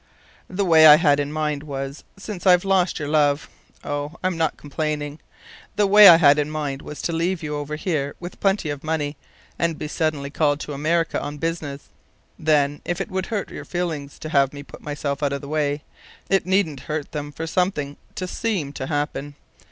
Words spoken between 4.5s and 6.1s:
complaining! the way